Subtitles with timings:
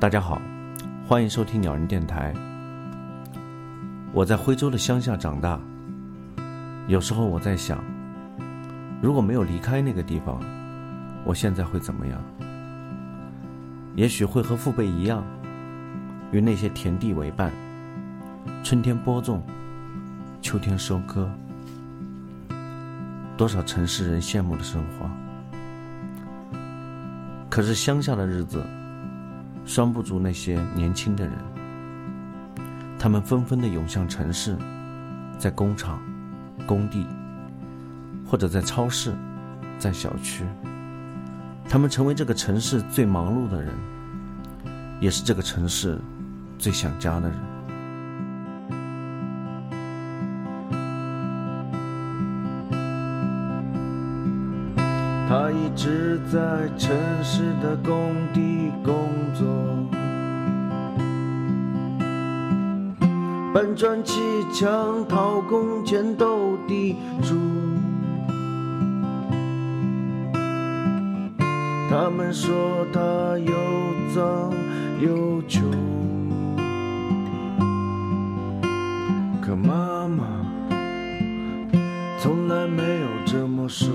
[0.00, 0.40] 大家好，
[1.06, 2.32] 欢迎收听鸟人电台。
[4.14, 5.60] 我在徽州的乡下长大，
[6.86, 7.84] 有时候我在想，
[9.02, 10.40] 如果没有离开那个地方，
[11.22, 12.18] 我现在会怎么样？
[13.94, 15.22] 也许会和父辈一样，
[16.32, 17.52] 与那些田地为伴，
[18.64, 19.42] 春天播种，
[20.40, 21.30] 秋天收割，
[23.36, 25.10] 多少城市人羡慕的生活。
[27.50, 28.64] 可是乡下的日子，
[29.70, 31.32] 拴不住那些年轻的人。
[32.98, 34.56] 他们纷纷的涌向城市，
[35.38, 36.02] 在工厂、
[36.66, 37.06] 工地，
[38.26, 39.14] 或者在超市，
[39.78, 40.44] 在小区。
[41.68, 43.72] 他们成为这个城市最忙碌的人，
[44.98, 45.96] 也是这个城市
[46.58, 47.38] 最想家的人。
[55.28, 56.90] 他一直在城
[57.22, 59.09] 市的工地工
[63.52, 64.20] 搬砖砌
[64.52, 67.34] 墙、掏工钱、斗地主。
[71.90, 73.00] 他们说他
[73.38, 73.52] 又
[74.14, 74.52] 脏
[75.00, 75.64] 又穷，
[79.42, 80.24] 可妈妈
[82.18, 83.88] 从来没有这么说。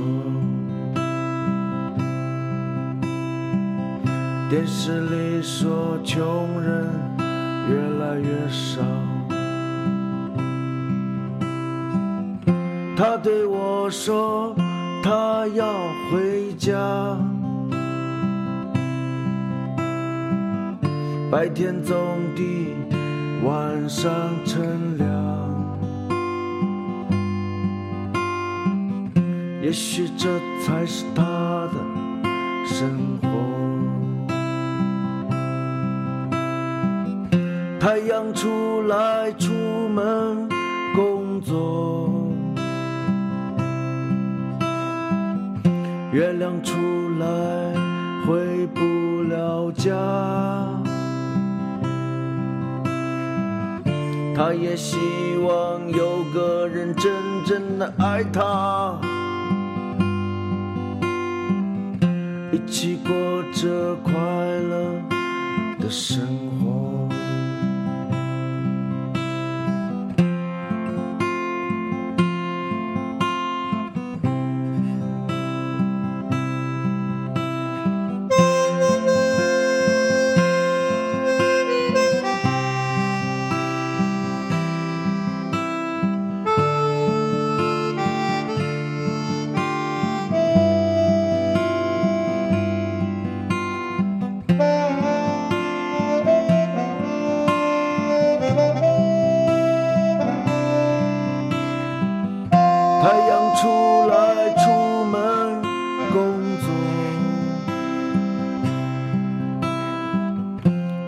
[4.50, 6.90] 电视里说穷人
[7.70, 8.82] 越来越少，
[12.98, 14.56] 他对我说
[15.04, 15.66] 他要
[16.10, 16.74] 回家，
[21.30, 22.74] 白天种地，
[23.44, 24.10] 晚上
[24.46, 25.08] 乘凉，
[29.62, 30.30] 也许这
[30.64, 31.74] 才是他的
[32.66, 33.28] 生活。
[37.78, 39.52] 太阳出来出
[39.90, 40.48] 门
[40.96, 41.85] 工作，
[46.16, 46.72] 月亮出
[47.20, 47.28] 来
[48.26, 48.80] 回不
[49.24, 49.92] 了家。
[54.34, 54.96] 他也希
[55.46, 57.12] 望有个人真
[57.46, 58.98] 正的爱他，
[62.54, 63.14] 一起过
[63.52, 64.94] 着快乐
[65.82, 66.26] 的生
[66.62, 66.65] 活。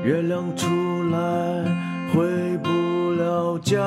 [0.07, 0.65] 月亮出
[1.11, 1.19] 来
[2.13, 3.83] 回不了家。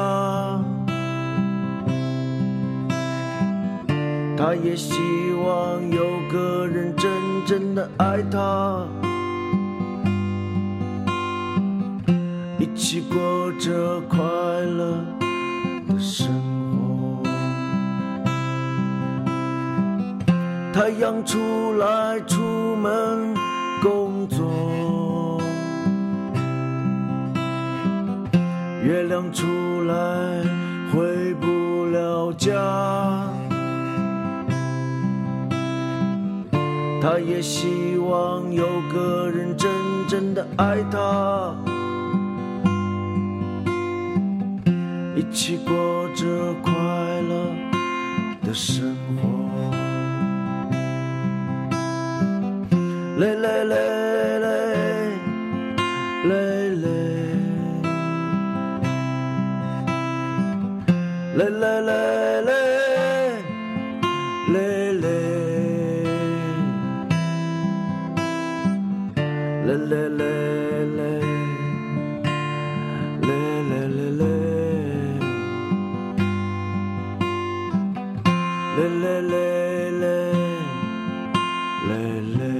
[4.36, 5.00] 他也希
[5.32, 7.10] 望有个人真
[7.46, 8.86] 正的爱他，
[12.58, 15.02] 一起过着快乐
[15.88, 16.28] 的生
[16.70, 17.22] 活。
[20.74, 21.38] 太阳出
[21.78, 23.19] 来出门
[29.32, 29.94] 出来
[30.92, 32.50] 回不了家。
[37.02, 39.70] 他也希望有个人真
[40.06, 41.54] 正的爱他，
[45.16, 45.74] 一起过
[46.14, 47.54] 着快乐
[48.42, 49.28] 的生活。
[53.18, 54.09] 嘞嘞嘞
[61.40, 62.02] le le le
[62.48, 62.60] le
[64.52, 65.16] le le.
[69.66, 70.32] Le le le
[70.96, 71.12] le.
[73.26, 73.40] Le
[73.70, 74.34] le le le.
[78.76, 79.46] Le le le
[80.02, 80.16] le.
[81.88, 82.00] Le
[82.38, 82.52] le.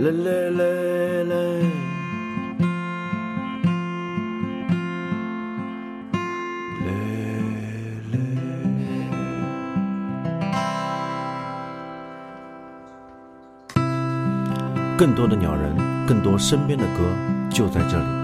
[0.00, 0.58] Le le le.
[0.58, 0.89] le
[15.00, 15.74] 更多的鸟人，
[16.06, 17.00] 更多身边的歌，
[17.48, 18.19] 就在这里。